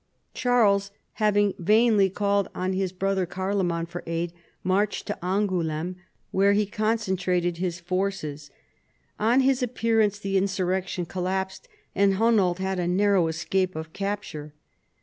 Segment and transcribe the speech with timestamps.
[0.33, 0.89] Charles,
[1.21, 5.95] having vainly called on his brother Carlo man for aid, marched to Angouleme,
[6.31, 8.49] where he con centrated his forces.
[9.19, 14.53] On his appearance the insur rection collapsed and Hunold had a narrow escape of capture.